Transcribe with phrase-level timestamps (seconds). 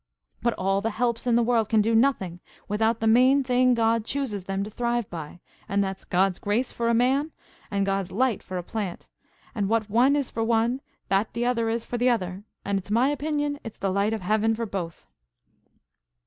[0.41, 4.03] But all the helps in the world can do nothing without the main thing God
[4.03, 7.31] chooses them to thrive by, and that's God's grace for a man,
[7.69, 9.09] and God's light for a plant;
[9.53, 12.89] and what one is for one, that the other is for the other, and it's
[12.89, 15.05] my opinion it's the light of Heaven for both."